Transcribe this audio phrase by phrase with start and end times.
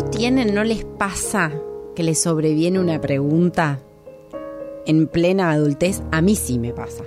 [0.00, 1.52] ¿No tienen, no les pasa
[1.94, 3.80] que les sobreviene una pregunta
[4.86, 6.02] en plena adultez?
[6.10, 7.04] A mí sí me pasa.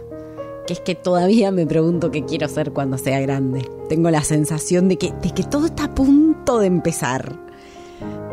[0.67, 3.67] Que es que todavía me pregunto qué quiero ser cuando sea grande.
[3.89, 7.35] Tengo la sensación de que, de que todo está a punto de empezar.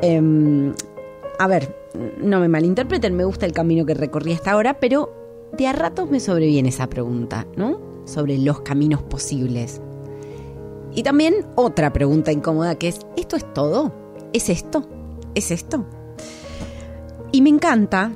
[0.03, 0.75] Em,
[1.39, 1.75] a ver,
[2.23, 5.11] no me malinterpreten, me gusta el camino que recorrí hasta ahora, pero
[5.57, 7.81] de a ratos me sobreviene esa pregunta, ¿no?
[8.05, 9.81] Sobre los caminos posibles.
[10.95, 14.00] Y también otra pregunta incómoda que es, ¿esto es todo?
[14.33, 14.87] ¿Es esto?
[15.35, 15.85] ¿Es esto?
[17.33, 18.13] Y me encanta,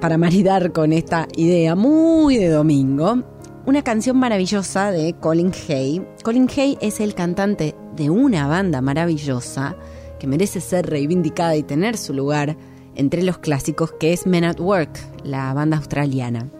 [0.00, 3.22] para maridar con esta idea muy de domingo,
[3.64, 6.04] una canción maravillosa de Colin Hay.
[6.24, 9.76] Colin Hay es el cantante de una banda maravillosa
[10.18, 12.56] que merece ser reivindicada y tener su lugar
[12.96, 16.50] entre los clásicos, que es Men at Work, la banda australiana.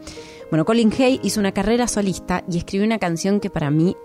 [0.50, 3.96] Bueno, Colin Hay hizo una carrera solista y escribió una canción que para mí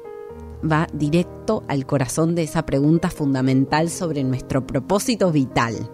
[0.63, 5.89] va directo al corazón de esa pregunta fundamental sobre nuestro propósito vital.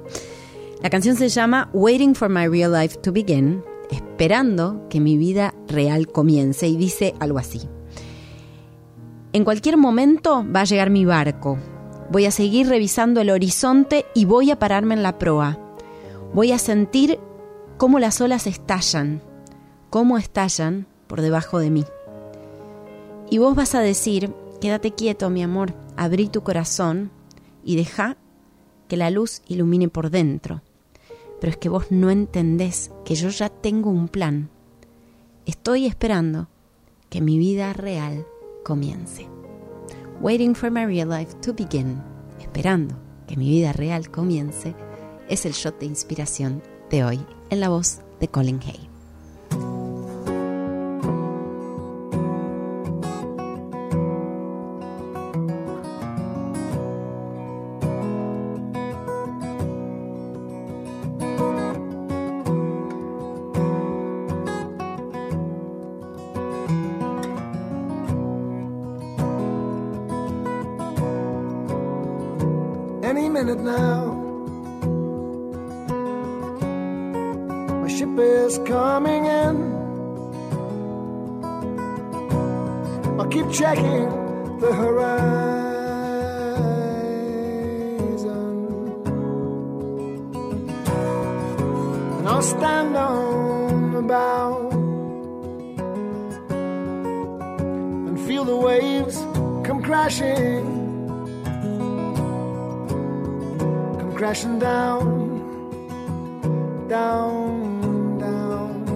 [0.82, 5.54] La canción se llama Waiting for My Real Life to Begin, esperando que mi vida
[5.68, 7.62] real comience, y dice algo así.
[9.34, 11.58] En cualquier momento va a llegar mi barco.
[12.10, 15.60] Voy a seguir revisando el horizonte y voy a pararme en la proa.
[16.34, 17.20] Voy a sentir
[17.78, 19.22] cómo las olas estallan,
[19.90, 21.84] cómo estallan por debajo de mí.
[23.30, 27.12] Y vos vas a decir, quédate quieto, mi amor, abrí tu corazón
[27.64, 28.18] y deja
[28.88, 30.62] que la luz ilumine por dentro.
[31.40, 34.50] Pero es que vos no entendés que yo ya tengo un plan.
[35.46, 36.48] Estoy esperando
[37.10, 38.26] que mi vida real
[38.64, 39.28] comience.
[40.22, 42.02] Waiting for my real life to begin.
[42.40, 42.96] Esperando
[43.28, 44.76] que mi vida real comience
[45.30, 48.95] es el shot de inspiración de hoy en la voz de Colin Hay.
[73.18, 74.12] Any minute now.
[77.82, 79.56] My ship is coming in.
[83.18, 84.10] I'll keep checking
[84.60, 85.06] the horizon.
[92.18, 94.70] And I'll stand on the bow
[98.10, 99.16] and feel the waves
[99.66, 100.85] come crashing.
[104.16, 105.06] Crashing down,
[106.88, 108.88] down, down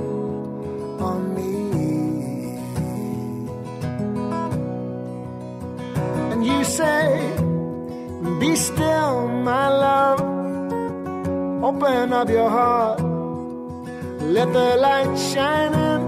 [1.02, 1.52] on me.
[6.32, 7.36] And you say,
[8.40, 10.22] Be still, my love.
[11.66, 13.02] Open up your heart,
[14.22, 16.02] let the light shine in.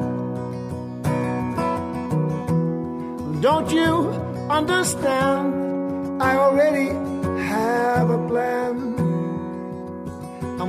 [3.41, 4.09] Don't you
[4.49, 5.60] understand?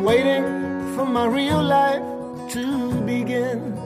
[0.02, 0.44] Waiting
[0.96, 2.02] for my real life
[2.50, 3.76] to begin.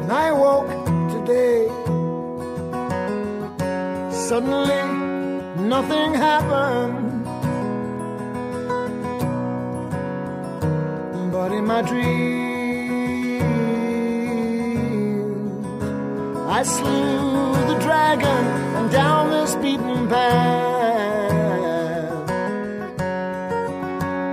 [0.00, 0.68] When I woke
[1.14, 1.66] today,
[4.12, 4.84] suddenly
[5.66, 7.05] nothing happened.
[11.66, 13.42] My dreams,
[16.48, 18.44] I slew the dragon
[18.76, 20.30] and down this beaten path,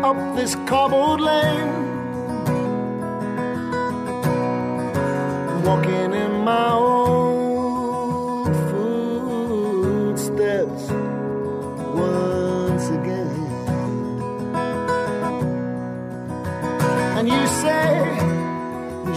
[0.03, 1.83] up this cobbled lane.
[5.63, 8.53] walking in my old
[10.13, 10.83] footsteps
[11.95, 13.22] once again.
[17.23, 17.87] And you say,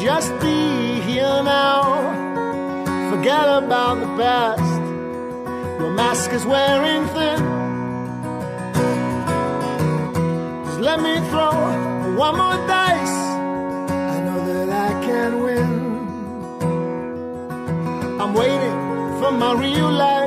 [0.05, 1.83] just be here now,
[3.11, 4.73] forget about the past.
[5.81, 7.41] Your mask is wearing thin.
[10.67, 11.51] Just let me throw
[12.25, 13.19] one more dice.
[14.15, 15.73] I know that I can win.
[18.21, 18.79] I'm waiting
[19.19, 20.26] for my real life